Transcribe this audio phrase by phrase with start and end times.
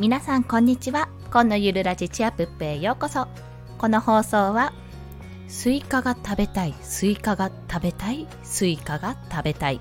[0.00, 1.10] 皆さんこんにちは。
[1.30, 3.28] 今のゆるラジチアプップへようこそ。
[3.76, 4.72] この放送は
[5.46, 9.80] スイカが食べたいスイカが食べたいスイカが食べたい。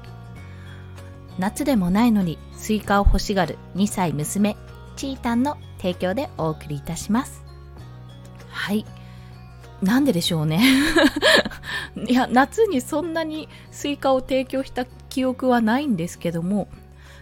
[1.37, 4.57] 夏でもないのにスイカを欲しがる2歳娘
[4.97, 7.41] チータンの提供でお送りいたします。
[8.49, 8.85] はい。
[9.81, 10.61] なんででしょうね。
[11.95, 16.67] いや夏にそんなにスイカを提供した記憶はないんですけども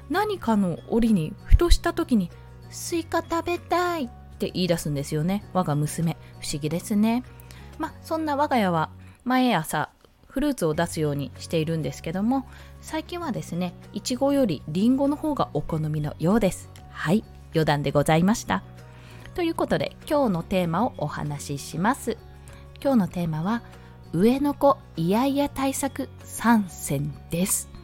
[0.10, 2.32] 何かの折にふとした時に
[2.78, 5.44] スイカ食べたいって言い出すんですよね。
[5.52, 6.16] 我が娘。
[6.40, 7.24] 不思議ですね。
[7.80, 8.92] まあそんな我が家は
[9.26, 9.90] 毎朝
[10.28, 12.46] フルーツを出すようにしているんですけども
[12.80, 16.70] 最近はですねいちごよりりんごの方がお好みのようです。
[16.92, 18.64] はい余談でございました。
[19.34, 22.18] ということで今日のテーマをお話しします。
[22.82, 23.64] 今日のテーマは
[24.14, 27.77] 上の子イヤイヤ対策3選です。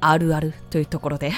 [0.00, 1.32] あるあるというところで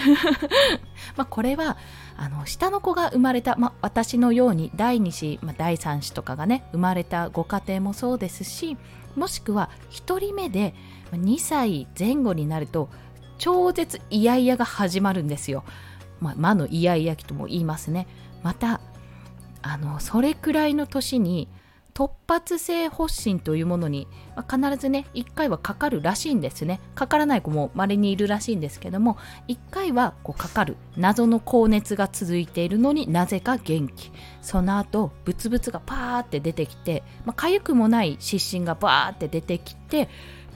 [1.17, 1.77] まあこれは
[2.17, 8.77] あの下の子が生まれた、まあ、私のように第2子、まあ、第3子とかがね生まれたご家庭もそうですし
[9.17, 10.75] もしくは1人目で
[11.13, 12.89] 2歳前後になると
[13.39, 15.63] 超絶イヤイヤが始まるんですよ。
[16.21, 18.09] まあ、魔のイヤイヤ期とも言いますね。
[18.43, 18.81] また
[19.63, 21.49] あのそれくらいの年に
[21.99, 26.79] 突発性発疹というものに、まあ、必ずね1回はかかるらしいんですね。
[26.95, 29.17] かからない子も稀にいるらしいんですけども
[29.49, 34.13] 1回はこうかかる謎の高熱が続いているのになぜか元気。
[34.43, 40.09] その後ブツブツがパーって出てきて、まあ、痒くもない湿疹がバーって出てきて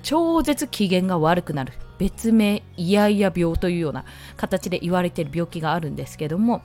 [0.05, 1.73] 超絶機嫌が悪くなる。
[1.98, 4.05] 別名イヤイヤ病というような
[4.37, 6.63] 形で言われている病気があるんですけども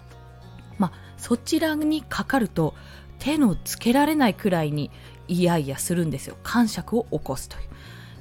[0.80, 2.74] まあそちらにかかると
[3.20, 4.92] 手のつけられないくらいに
[5.28, 6.38] イヤイヤするんですよ。
[6.44, 7.64] 感触を起こすという。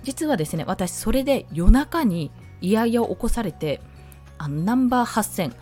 [0.02, 2.30] 実はですね私それで夜中に
[2.60, 3.80] イヤイヤを起こされて
[4.38, 5.52] あのナンバー8000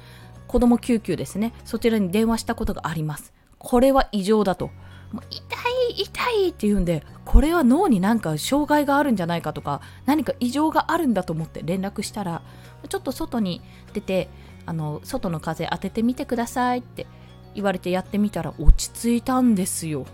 [0.46, 1.52] 子供救急ですね。
[1.64, 3.32] そちらに電話したことがあります。
[3.58, 4.70] これは異常だと。
[5.12, 5.44] もう痛
[5.92, 12.42] い痛いって言うんでこれは脳になんか障害があるんじゃないかとか何か異常があるんだと思って連絡したら
[12.88, 13.62] ちょっと外に
[13.92, 14.28] 出て
[14.66, 17.06] あの外の風当ててみてくださいって
[17.54, 20.06] 言われてやってみたら落ち着いたんですよ。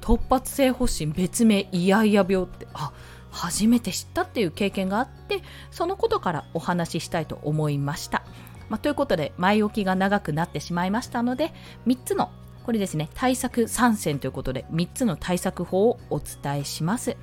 [0.00, 2.66] 突発性発疹別名イヤイヤ病って。
[2.74, 2.92] あ
[3.36, 8.22] 初めて知ったっていう経験があってそのことからお話ししたいと思いました、
[8.70, 11.52] まあ、ということで前置きが長くなってしまいましたので
[11.86, 12.30] 3つの
[12.64, 17.16] これですね対策3選ということで3つの対策法をお伝えします。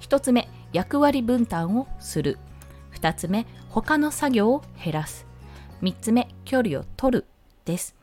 [0.00, 2.38] 1つ目役割分担をする。
[2.94, 5.26] 2つ目他の作業を減らす。
[5.82, 7.26] 3つ目距離を取る。
[7.66, 7.95] です。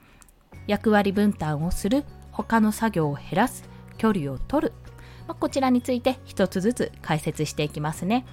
[0.67, 3.63] 役割分担をする他の作業を減らす
[3.97, 4.73] 距離を取る、
[5.27, 8.25] まあ、こちらについて一つずつ解説していきますね。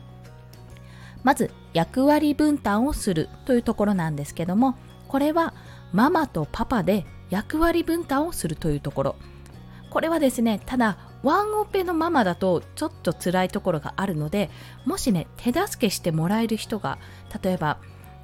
[1.22, 4.76] まず役割分担をするというところなんですけども
[5.06, 5.52] これは
[5.92, 9.16] ママとパパで役割分担をするというところ。
[9.90, 14.48] これはですねただワンオペのママだとちょっと辛いところがあるので
[14.86, 16.98] もしね手助けしてもらえる人が
[17.42, 17.78] 例えば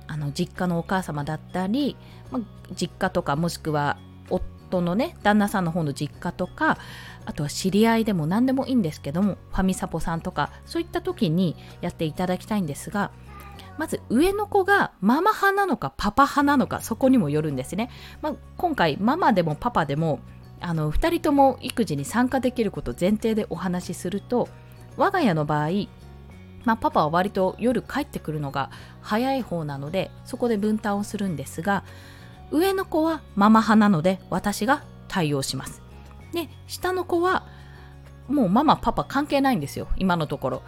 [0.08, 1.96] あの実家のお母様だったり、
[2.30, 2.40] ま、
[2.74, 3.98] 実家とかもしくは
[4.30, 6.78] 夫のね旦那さんの方の実家とか
[7.24, 13.10] あとは知り合いでも何でもいいんですけどもファミサポさんとかそういった時にやっていただきたいんですが
[13.78, 17.90] まず上の子がママ派なのかパパ派なのかそこにもよるんですね、
[18.22, 20.20] ま、今回ママでもパパでも
[20.60, 24.48] あの2人とも育児に参加できること前提でお話しすると
[24.96, 25.68] 我が家の場合
[26.66, 31.84] まあ、パパは割と夜帰ってくるのが早い方なのでそこで分担をするんですが
[32.50, 35.82] 上の子はママ派なので私が対応します。
[36.32, 37.46] で下の子は
[38.28, 40.62] もうママパパ関係ないんですよ今のところ。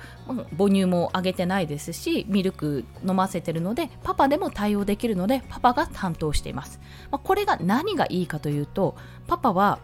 [0.57, 6.81] 母乳もあげてないですしミルク飲ませてるのでパパでも対応できるのでパパが担当しています、
[7.11, 9.81] まあ、これが何がいいかというとパパは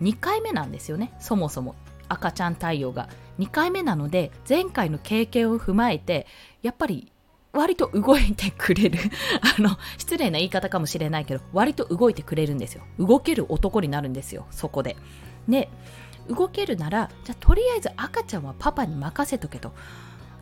[0.00, 1.76] 2回目なんですよねそもそも。
[2.08, 3.08] 赤ちゃん対応が
[3.38, 6.26] 2回目なので前回の経験を踏まえて
[6.62, 7.12] やっぱり
[7.52, 8.98] 割と動いてくれる。
[9.58, 12.82] あの失礼な言い方かもしれないけど割と動いてくれるんですよ。
[12.98, 14.96] 動ける男になるんですよそこで。
[15.48, 15.68] で
[16.28, 19.72] 動けるならじゃあとりあえず赤ちゃんはパパに任せとけと。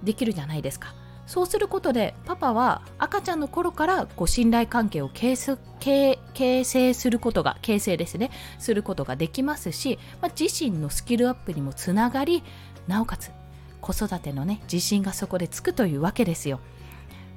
[0.03, 0.95] できるじゃないですか。
[1.31, 8.33] そうすることでパパは赤ちゃんの頃からこう信頼関係を形成することが形成ですね。
[8.59, 12.43] することができますし、まあ、自身のスキルアップにもつながり
[12.89, 13.31] なおかつ
[13.81, 16.59] 子育てのね自信がそこでつくというわけですよ。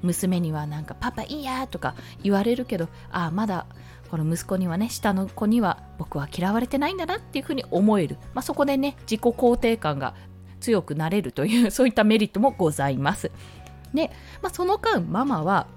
[0.02, 1.94] 娘にはなんかパパいいやとか
[2.24, 3.68] 言われるけどああまだ
[4.10, 10.16] この息子にはね下の子には僕は嫌われてないんだなっていうふうに思える、まあ、そこでね自己肯定感が
[10.62, 13.30] 強くなれるというそういったメリットもございます。
[13.94, 14.12] で、
[14.42, 15.68] まあ、その間ママは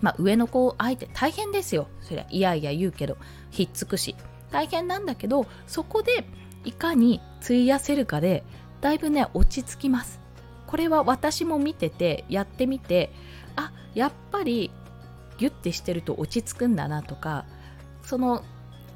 [0.00, 1.88] まあ、上の子を相手大変ですよ。
[2.00, 3.16] そりゃいやいや言うけど
[3.50, 4.16] ひっつくし。
[4.50, 6.24] 大変なんだけどそこで
[6.64, 8.42] いかに費やせるかで
[8.80, 10.20] だいぶね落ち着きます。
[10.66, 13.12] これは私も見ててやってみて
[13.56, 14.70] あやっぱり
[15.38, 17.44] ギュッてしてると落ち着くんだなとか
[18.02, 18.44] その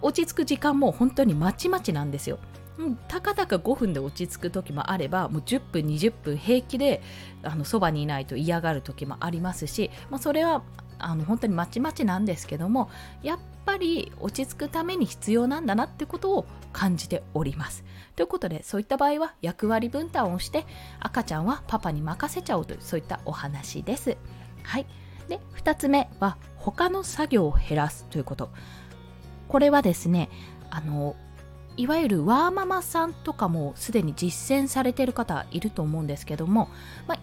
[0.02, 2.38] 落ち着く時間も本当にまちまちなんですよ。
[2.78, 7.02] う、たかだか5分で落ち着く時もあればもう10分20分平気で
[7.42, 10.62] あのそばにいないと嫌がる時もありますし、まあ、それは
[10.98, 12.90] あの本当にまちまちなんですけども
[13.22, 17.84] やっぱり落ち着くために必要なんだなってことを感じております。
[18.16, 20.66] ということでそういった場合は役割分担をして
[21.00, 24.16] 赤ちゃんはパパに任せちゃおうというそういったお話です。
[24.62, 24.86] はい、
[25.28, 28.50] で2つ目は他の作業を減らすということ。
[29.48, 30.30] これはですね
[30.70, 31.16] あの
[31.76, 36.68] いわゆるワーママさんとかもすでに実践されてる方いると思うんですけども、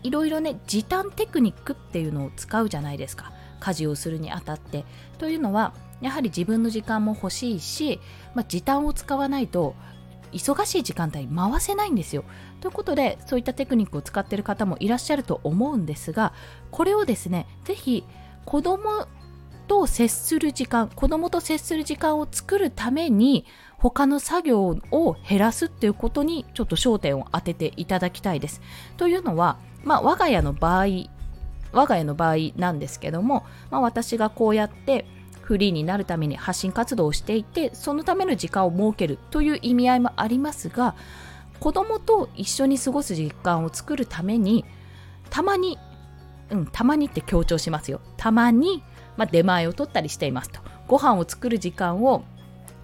[0.04, 4.86] いろいろね時短テクニックっていうのを使うじゃないですか家事をするにあたって
[5.20, 8.00] というのはやはり自分の時間も欲しいし、
[8.34, 9.76] まあ、時短を使わないと
[10.34, 12.24] 忙しい時間帯回せないんですよ。
[12.60, 16.34] ということでそういったテクニックを使っている方もいらっしゃると思うんですが
[16.70, 18.04] これをですね是非
[18.46, 19.08] 子供
[19.68, 23.46] と接する時間子供と接する時間を作るために
[23.82, 28.62] 他の作業を減らすっていうことにちょっと焦点を当てていただきたいです。
[28.98, 30.86] というのは、まあ、我が家の場合
[31.72, 35.06] 我が家の場合なんですけども、まあ、私がこうやって
[35.42, 40.96] フリーになるために発信活動をしていてそのための時間を設けるという意味合いもありますが
[41.60, 44.66] 子供と一緒に過ごす時間を作るために
[45.30, 45.78] たまに
[46.50, 48.84] うんたまにって強調しますよたまに
[49.18, 52.24] まあ、出前を取ったりしていますとご飯を作る時間を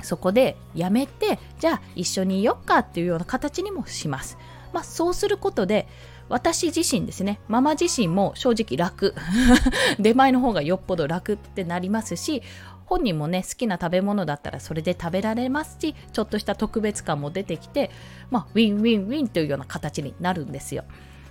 [0.02, 4.38] そこでやめてじゃあ一緒にいよっかっていうような形にもします、
[4.74, 5.88] まあ、そうすることで
[6.30, 9.16] 私自身ですねママ自身も正直楽
[10.00, 12.44] 出前の方がよっぽど楽ってなりますし
[12.86, 17.92] 本人もね好きな食べ物だったらそれで食べられますしちょっとした特別感も出てきて、
[18.32, 20.86] まあ、ウィンウィンウィンというような形になるんですよ。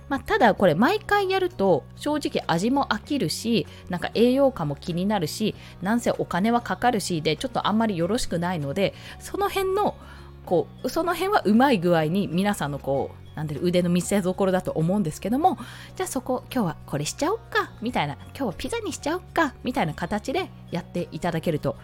[0.09, 9.95] まあ、ただこれ毎回やると正直味も飽きるしなんか栄養価も気になるしなんせお金はかかるしでちょっとあんまりよろしくないのでその辺の
[10.45, 15.59] こうその辺はうまい具合に皆さんのこうなんで腕の見せ所だと思うんですけども
[15.95, 21.75] じゃあそこ今日はこれしちゃおうかみたいな今日はピザにしちゃおうかみたいな形でやっていただけると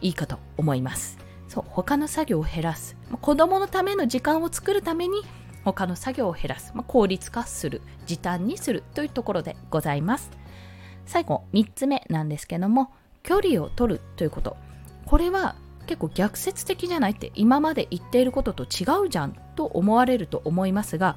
[0.00, 1.18] いいかと思います。
[1.48, 2.96] そう他の作業を減らす。
[3.20, 5.22] 子供のための時間を作るために
[5.64, 10.30] 他の作業を減らす、まあ、効率化する時短にするというところでございます。
[11.06, 12.92] 最後3つ目なんですけども
[13.22, 14.56] 距離を取るということ。
[15.06, 21.16] これは結構逆説的じゃないって今まで言っていることと違うじゃんと思われると思いますが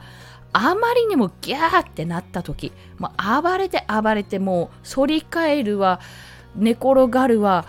[0.52, 6.00] あまりにもギャーってなった時、まあ、暴れて暴れてもう反り返るわ
[6.56, 7.66] 寝転がるわ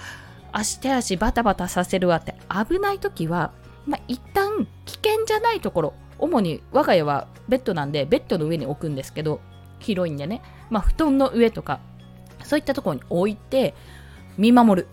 [0.50, 3.52] 足手足バタバタさせるわって危ない時は、
[3.86, 9.40] まあ、一旦危険じゃないところ主に我が家はベッドなんでベッドの上に置くんですけど
[9.80, 11.80] 広いんでね、まあ、布団の上とか
[12.44, 13.74] そういったところに置いて
[14.36, 14.88] 見守る。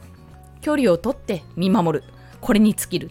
[0.62, 2.06] 距離をとって見守る。
[2.40, 3.10] これに尽きる。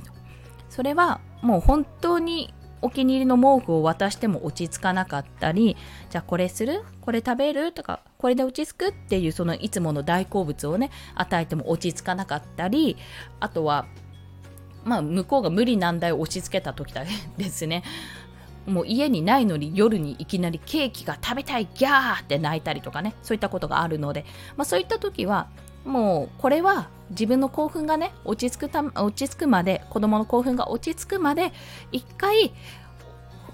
[0.68, 5.76] それはもう本当にお気に入りの毛布を渡しても落ち着かなかったり
[6.08, 6.82] じゃあこれする？
[7.00, 7.72] これ食べる？
[7.72, 8.88] とかこれで落ち着く？
[8.88, 12.96] っていうそのいつもの大好物をね与えても落ち着かなかったり
[13.40, 13.86] あとは
[14.84, 17.04] まあ、向こうが無理難題を押し付けた時だ
[17.36, 17.82] ですね。
[18.66, 25.48] もう家にないのに夜にいきなりケーキが食べたいギャーって泣いたりとかねそういったことがあるので、まあ、そういった時は
[25.84, 31.52] もうこれは自分の興奮がね落ち着くた落ち着くまで子供の興奮が落ち着くまで
[31.90, 32.52] 一回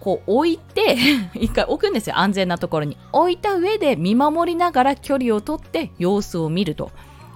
[0.01, 0.97] こう置いて
[1.35, 2.19] 一回置くんですよ。
[2.19, 2.97] 安全なところに。
[3.13, 6.93] 置いた上で見守りながら距離をとって様子を見ると。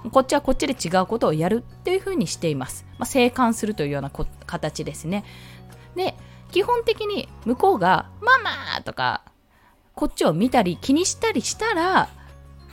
[0.09, 2.85] こっちはこっちで違うことをやるっていうふうにしています。
[2.97, 4.11] まあ、生還するというような
[4.45, 5.23] 形ですね。
[5.95, 6.15] で、
[6.51, 9.21] 基本的に向こうが、ママとか、
[9.93, 12.09] こっちを見たり気にしたりしたら、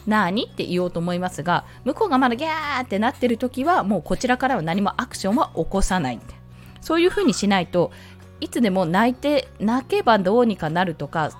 [0.06, 6.20] 何って言おうと思いますが、向こうがまだギャーってなってる時は、もうこちらからは何もアクションは起こさない。
[6.80, 7.92] そういうふうにしないと
[8.40, 11.30] いつでも泣いて泣けばどうにかなるとか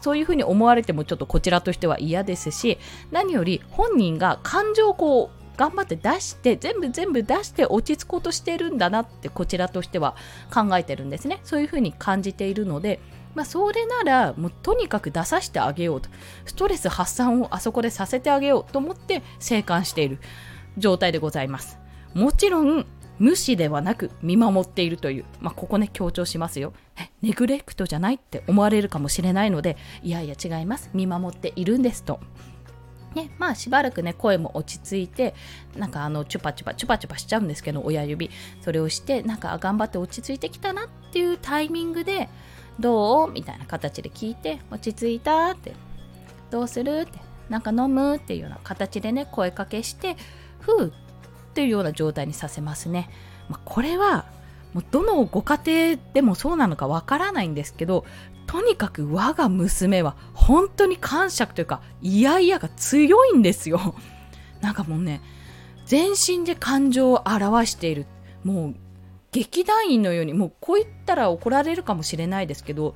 [0.00, 2.78] そういうふうに思われてもちょっとこちらとしては嫌ですし
[3.10, 10.16] 何より本人が感情をこう頑張って出して全部全部出して落ち着こうとしてるんだなってこちらとしては
[10.54, 11.40] 考えてるんですね。
[11.44, 13.00] そういうふうに感じているので
[13.34, 16.08] まあ、それならもうとにかく出させてあげようと。
[16.44, 20.18] ストレス発散をあそこでさせてあげようと思って生還している
[20.76, 21.78] 状態でございます。
[22.14, 22.86] もちろん
[23.18, 26.72] 無視ではなく見守っているという、まあ、ここね強調しますよ。
[27.22, 30.90] ネグレクトじゃないって思われるかもしれないのでいやいや違います。
[30.94, 32.20] 見守っているんですと。
[33.14, 35.34] ね、まあしばらくね声も落ち着いて
[35.76, 38.30] なんかあのチュパチュパチュパチュパしちゃうんですけど親指。
[38.60, 42.28] それをしてなんか頑張って落ち着いてきたなっていうタイミングで
[42.78, 43.30] どう？
[43.32, 45.74] みたいな形で聞いて落ち着いたって。
[46.50, 47.18] どうするって。
[47.48, 50.16] なんか飲むっていうような形でね声かけして
[50.60, 53.08] ふうっていうような状態にさせますね、
[53.48, 54.26] まあ、これは
[54.74, 55.58] もうどのご家
[55.96, 58.04] 庭でもそうなのかわからないんですけど
[58.48, 63.94] とにかく我が娘は本当に感触というかイヤイヤが強いんですよ。
[64.62, 65.20] なんかもうね
[65.84, 68.06] 全身で感情を表している。
[68.42, 68.74] もう
[69.32, 72.94] 劇団員のようにもうこう言ったら怒られるかもしれないですけど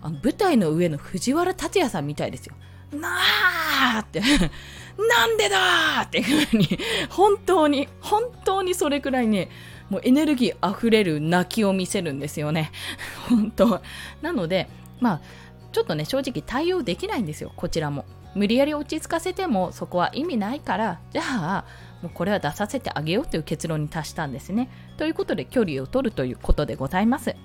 [0.00, 2.54] あの舞台の上の藤原竜也さんみたいですよ。
[2.98, 3.18] な
[3.96, 4.22] あって。
[4.96, 6.78] なんでだーっていうふうに
[7.10, 9.50] 本当に本当にそれくらいね
[9.90, 12.70] もうエネルギーあふれる泣きを見せるんですよね。
[13.28, 13.82] 本当
[14.22, 14.68] なので
[15.04, 15.20] まあ
[15.72, 17.52] ちょっとね正直対応できないんですよ。
[17.54, 18.06] こちらも。
[18.34, 21.00] 無理やり落ち着かせてもそこは意味ないから。
[21.12, 21.64] じゃあ
[22.02, 24.70] もうこれは出させてあげようという結論に達したんですね。
[24.96, 27.36] ということで距離を取るということでございます。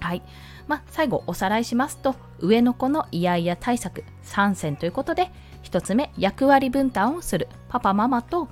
[0.00, 0.22] はい。
[0.68, 4.04] まあ、最後おさらいしますと上の子のイヤイヤ対策。
[4.24, 5.30] 3選ということで
[5.64, 7.48] 1つ目役割分担をする。
[7.68, 8.48] パパママと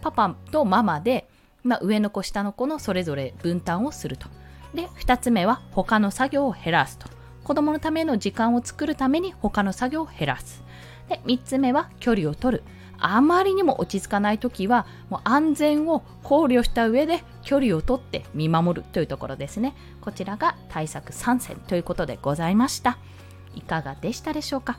[0.00, 1.28] パパとママで、
[1.62, 4.28] まあ、上の子下の子のそれぞれ分担をすると。
[4.74, 7.21] で2つ目は他の作業を減らすと。
[7.44, 10.62] 子供のための時間を作るために他の作業を減らす。
[11.08, 12.64] で3つ目は距離を取る。
[13.04, 19.74] あまりにも落ち着かない時はもう安全を考慮した上で距離をとって見守るというところですね。
[20.00, 22.98] こちらが対策3選ということでございました。
[23.56, 24.78] いかがでしたでしょうか？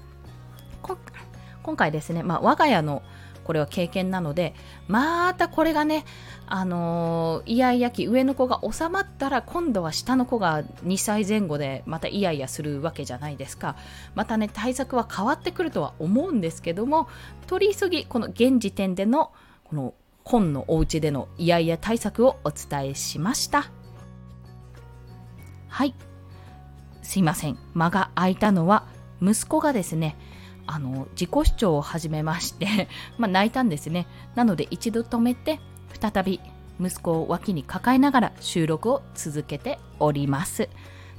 [1.63, 3.03] 今回ですね、まあ、我が家の
[3.43, 4.53] これは経験なので
[4.87, 6.05] またこれがね
[6.47, 13.75] あのー、イヤイヤ期上の子が収まったら今度は下の子が2歳前後でまたイヤイヤするわけじゃないですか。
[14.15, 17.07] またね対策は変わってくるとは思うんですけども
[17.47, 19.31] 取り急ぎこの現時点での
[19.63, 23.69] この今のお家でのイヤイヤ対策をお伝えしました。
[25.67, 25.95] はい。
[27.01, 27.57] すいません。
[27.73, 28.85] 間が空いたのは
[29.21, 30.15] 息子がですね
[30.65, 34.07] あの自己主張を始めまして ま、泣いたんですね。
[34.35, 35.59] なので一度止めて
[35.99, 36.39] 再び
[36.79, 40.69] 息子を脇に抱えながら収録を続けております。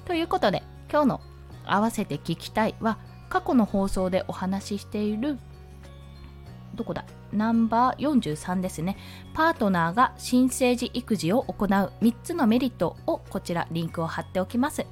[0.04, 1.20] ということで今日の
[1.64, 2.98] 「合わせて聞きたい」は
[3.28, 5.38] 過去の放送でお話ししている
[6.74, 7.04] どこだ？
[7.32, 8.96] ナンバー43ですね。
[9.32, 14.86] パートナーが新生児育児を行う3つのメリットをこちらリンクを貼っておきます。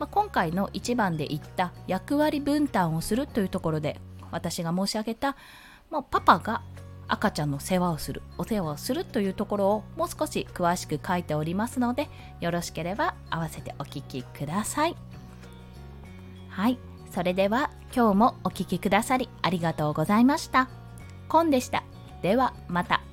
[0.00, 4.00] まあ、今回の1番で言った役割分担をするというところで
[4.32, 5.36] 私が申し上げた、
[5.90, 6.62] まあ、パパが
[7.06, 12.08] 赤ちゃんの世話をするお世話をするというところをもう少し詳しく書いておりますので
[12.40, 14.96] よろしければ合わせてお聞きください。
[16.48, 16.78] はい。
[17.12, 20.68] それでは今日もお聴きくださりありがとうございました。
[21.28, 21.82] コンでした。
[22.22, 23.09] ではまた。